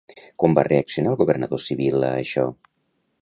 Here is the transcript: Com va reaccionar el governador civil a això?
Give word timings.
Com 0.43 0.55
va 0.59 0.63
reaccionar 0.67 1.11
el 1.13 1.19
governador 1.19 1.63
civil 1.67 2.09
a 2.09 2.11
això? 2.23 2.47